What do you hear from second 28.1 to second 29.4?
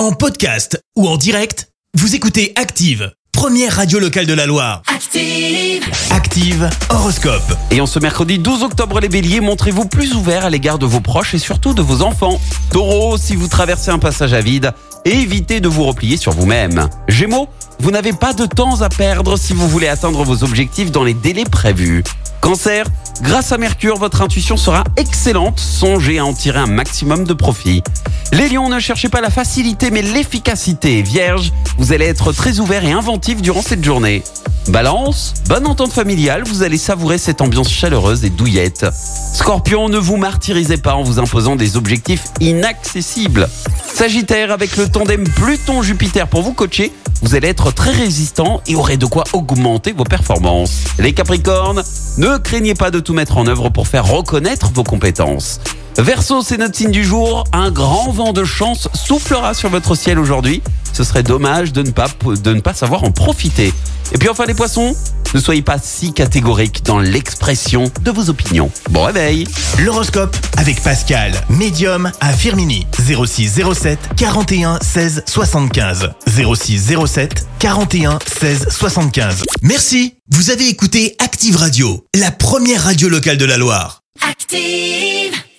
Les lions, ne cherchez pas la